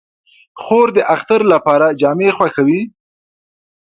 [0.61, 2.81] خور د اختر لپاره جامې خوښوي.